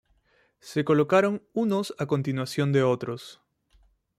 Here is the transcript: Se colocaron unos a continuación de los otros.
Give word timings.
Se 0.59 0.83
colocaron 0.83 1.43
unos 1.53 1.93
a 1.99 2.07
continuación 2.07 2.71
de 2.71 2.79
los 2.79 2.89
otros. 2.91 3.39